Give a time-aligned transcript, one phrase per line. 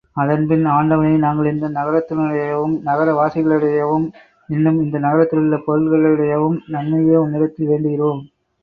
[0.15, 4.07] அதன்பின், ஆண்டவனே, நாங்கள் இந்த நகரத்தினுடையவும், நகர வாசிகளுடையவும்,
[4.49, 8.21] இன்னும் இந்த நகரத்திலுள்ள பொருள்களுடையவும் நன்மையையே உன்னிடத்தில் வேண்டுகிறோம்.